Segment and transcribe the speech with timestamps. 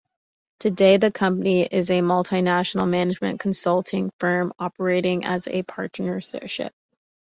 [0.59, 6.73] Today the company is a multi-national management consulting firm operating as a partnership.